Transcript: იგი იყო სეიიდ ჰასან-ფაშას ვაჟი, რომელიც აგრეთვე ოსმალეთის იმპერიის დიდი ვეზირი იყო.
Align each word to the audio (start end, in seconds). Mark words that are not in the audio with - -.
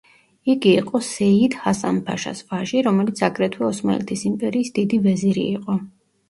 იგი 0.51 0.69
იყო 0.83 0.99
სეიიდ 1.07 1.57
ჰასან-ფაშას 1.65 2.41
ვაჟი, 2.53 2.81
რომელიც 2.87 3.21
აგრეთვე 3.29 3.67
ოსმალეთის 3.69 4.25
იმპერიის 4.31 4.75
დიდი 4.79 5.01
ვეზირი 5.05 5.47
იყო. 5.61 5.79